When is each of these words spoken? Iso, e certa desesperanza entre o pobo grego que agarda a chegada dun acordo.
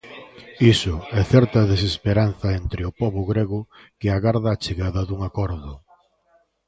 Iso, 0.73 0.95
e 1.17 1.19
certa 1.33 1.69
desesperanza 1.73 2.47
entre 2.61 2.81
o 2.89 2.95
pobo 3.01 3.21
grego 3.31 3.59
que 3.99 4.09
agarda 4.09 4.47
a 4.51 4.59
chegada 4.63 5.01
dun 5.09 5.21
acordo. 5.29 5.73